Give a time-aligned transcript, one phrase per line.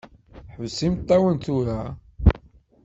[0.53, 1.81] Ḥbes imeṭṭawen tura.